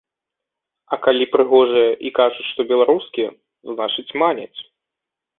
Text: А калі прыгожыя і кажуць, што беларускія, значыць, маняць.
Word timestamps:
А 0.95 0.97
калі 1.07 1.25
прыгожыя 1.33 1.91
і 2.09 2.11
кажуць, 2.19 2.45
што 2.51 2.61
беларускія, 2.71 3.29
значыць, 3.73 4.07
маняць. 4.23 4.59